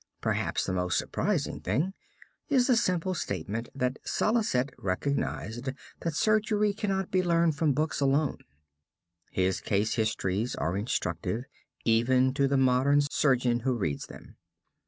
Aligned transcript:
Perhaps 0.19 0.65
the 0.65 0.73
most 0.73 0.97
surprising 0.97 1.59
thing 1.59 1.93
is 2.49 2.65
the 2.65 2.75
simple 2.75 3.13
statement 3.13 3.69
that 3.75 3.99
Salicet 4.03 4.71
recognized 4.79 5.69
that 5.99 6.15
surgery 6.15 6.73
cannot 6.73 7.11
be 7.11 7.21
learned 7.21 7.53
from 7.55 7.71
books 7.73 8.01
alone. 8.01 8.39
His 9.29 9.61
case 9.61 9.93
histories 9.93 10.55
are 10.55 10.75
instructive 10.75 11.43
even 11.85 12.33
to 12.33 12.47
the 12.47 12.57
modern 12.57 13.01
surgeon 13.11 13.59
who 13.59 13.77
reads 13.77 14.07
them. 14.07 14.37